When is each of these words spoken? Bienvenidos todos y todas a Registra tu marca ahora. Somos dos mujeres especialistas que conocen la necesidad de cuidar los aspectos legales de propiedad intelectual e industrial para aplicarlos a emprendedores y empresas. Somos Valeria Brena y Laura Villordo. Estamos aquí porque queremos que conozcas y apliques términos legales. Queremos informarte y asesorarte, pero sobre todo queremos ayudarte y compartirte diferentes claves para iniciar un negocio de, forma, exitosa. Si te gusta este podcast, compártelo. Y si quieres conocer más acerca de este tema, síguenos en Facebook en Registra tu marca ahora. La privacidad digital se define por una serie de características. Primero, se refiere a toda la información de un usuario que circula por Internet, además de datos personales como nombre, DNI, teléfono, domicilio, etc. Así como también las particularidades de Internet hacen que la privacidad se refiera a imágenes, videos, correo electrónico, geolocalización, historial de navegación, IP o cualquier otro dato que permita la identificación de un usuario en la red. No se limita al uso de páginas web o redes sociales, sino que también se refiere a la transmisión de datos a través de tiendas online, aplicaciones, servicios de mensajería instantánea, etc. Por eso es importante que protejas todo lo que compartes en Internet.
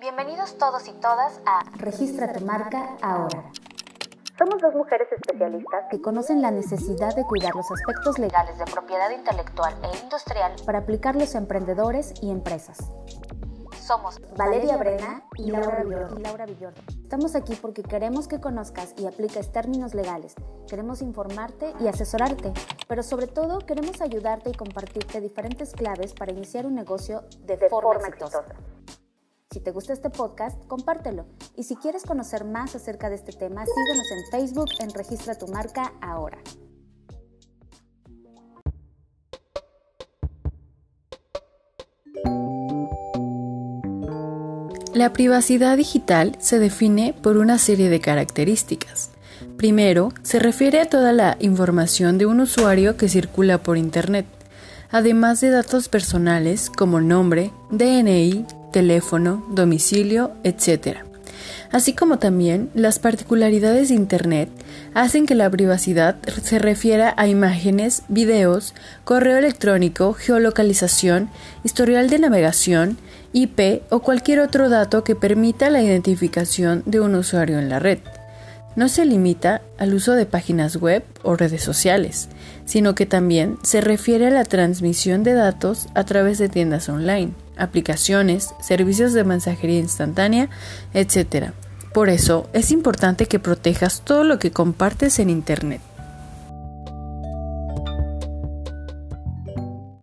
Bienvenidos 0.00 0.56
todos 0.56 0.88
y 0.88 0.92
todas 0.92 1.40
a 1.44 1.62
Registra 1.76 2.32
tu 2.32 2.44
marca 2.46 2.96
ahora. 3.02 3.52
Somos 4.38 4.62
dos 4.62 4.74
mujeres 4.74 5.06
especialistas 5.12 5.84
que 5.90 6.00
conocen 6.00 6.40
la 6.40 6.50
necesidad 6.50 7.14
de 7.14 7.24
cuidar 7.24 7.54
los 7.54 7.70
aspectos 7.70 8.18
legales 8.18 8.56
de 8.56 8.64
propiedad 8.64 9.10
intelectual 9.10 9.74
e 9.82 9.98
industrial 10.02 10.54
para 10.64 10.78
aplicarlos 10.78 11.34
a 11.34 11.38
emprendedores 11.38 12.14
y 12.22 12.30
empresas. 12.30 12.78
Somos 13.78 14.18
Valeria 14.36 14.78
Brena 14.78 15.24
y 15.36 15.50
Laura 15.50 15.84
Villordo. 16.46 16.82
Estamos 17.12 17.34
aquí 17.34 17.54
porque 17.60 17.82
queremos 17.82 18.26
que 18.26 18.40
conozcas 18.40 18.94
y 18.96 19.04
apliques 19.04 19.52
términos 19.52 19.92
legales. 19.92 20.34
Queremos 20.66 21.02
informarte 21.02 21.74
y 21.78 21.86
asesorarte, 21.86 22.54
pero 22.88 23.02
sobre 23.02 23.26
todo 23.26 23.58
queremos 23.58 24.00
ayudarte 24.00 24.48
y 24.48 24.54
compartirte 24.54 25.20
diferentes 25.20 25.74
claves 25.74 26.14
para 26.14 26.32
iniciar 26.32 26.64
un 26.64 26.74
negocio 26.74 27.24
de, 27.40 27.58
forma, 27.68 28.08
exitosa. 28.08 28.42
Si 29.50 29.60
te 29.60 29.72
gusta 29.72 29.92
este 29.92 30.08
podcast, 30.08 30.66
compártelo. 30.68 31.26
Y 31.54 31.64
si 31.64 31.76
quieres 31.76 32.04
conocer 32.04 32.46
más 32.46 32.74
acerca 32.74 33.10
de 33.10 33.16
este 33.16 33.32
tema, 33.32 33.66
síguenos 33.66 34.10
en 34.10 34.30
Facebook 34.30 34.70
en 34.80 34.88
Registra 34.94 35.34
tu 35.34 35.48
marca 35.48 35.92
ahora. 36.00 36.38
La 44.94 45.14
privacidad 45.14 45.78
digital 45.78 46.36
se 46.38 46.58
define 46.58 47.14
por 47.22 47.38
una 47.38 47.56
serie 47.56 47.88
de 47.88 48.00
características. 48.00 49.08
Primero, 49.56 50.12
se 50.22 50.38
refiere 50.38 50.80
a 50.80 50.86
toda 50.86 51.14
la 51.14 51.38
información 51.40 52.18
de 52.18 52.26
un 52.26 52.40
usuario 52.40 52.98
que 52.98 53.08
circula 53.08 53.56
por 53.56 53.78
Internet, 53.78 54.26
además 54.90 55.40
de 55.40 55.48
datos 55.48 55.88
personales 55.88 56.68
como 56.68 57.00
nombre, 57.00 57.52
DNI, 57.70 58.44
teléfono, 58.70 59.46
domicilio, 59.50 60.32
etc. 60.44 60.98
Así 61.70 61.92
como 61.94 62.18
también 62.18 62.70
las 62.74 62.98
particularidades 62.98 63.88
de 63.88 63.94
Internet 63.94 64.48
hacen 64.94 65.26
que 65.26 65.34
la 65.34 65.50
privacidad 65.50 66.16
se 66.42 66.58
refiera 66.58 67.14
a 67.16 67.26
imágenes, 67.26 68.02
videos, 68.08 68.74
correo 69.04 69.38
electrónico, 69.38 70.12
geolocalización, 70.14 71.30
historial 71.64 72.10
de 72.10 72.18
navegación, 72.18 72.98
IP 73.32 73.82
o 73.90 74.00
cualquier 74.00 74.40
otro 74.40 74.68
dato 74.68 75.04
que 75.04 75.16
permita 75.16 75.70
la 75.70 75.82
identificación 75.82 76.82
de 76.86 77.00
un 77.00 77.14
usuario 77.14 77.58
en 77.58 77.68
la 77.68 77.78
red. 77.78 77.98
No 78.74 78.88
se 78.88 79.04
limita 79.04 79.62
al 79.78 79.92
uso 79.92 80.14
de 80.14 80.24
páginas 80.24 80.76
web 80.76 81.04
o 81.22 81.36
redes 81.36 81.62
sociales, 81.62 82.28
sino 82.64 82.94
que 82.94 83.04
también 83.04 83.58
se 83.62 83.80
refiere 83.80 84.28
a 84.28 84.30
la 84.30 84.44
transmisión 84.44 85.22
de 85.22 85.34
datos 85.34 85.88
a 85.94 86.04
través 86.04 86.38
de 86.38 86.48
tiendas 86.48 86.88
online, 86.88 87.34
aplicaciones, 87.56 88.54
servicios 88.60 89.12
de 89.12 89.24
mensajería 89.24 89.78
instantánea, 89.78 90.48
etc. 90.94 91.52
Por 91.92 92.08
eso 92.08 92.48
es 92.52 92.70
importante 92.70 93.26
que 93.26 93.38
protejas 93.38 94.02
todo 94.02 94.24
lo 94.24 94.38
que 94.38 94.50
compartes 94.50 95.18
en 95.18 95.30
Internet. 95.30 95.80